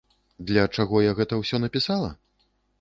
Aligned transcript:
Для 0.51 0.63
чаго 0.77 1.03
я 1.09 1.13
гэта 1.21 1.41
ўсё 1.43 1.63
напісала? 1.63 2.13